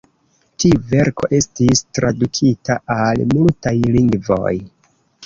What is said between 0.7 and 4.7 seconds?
verko estis tradukita al multaj lingvoj.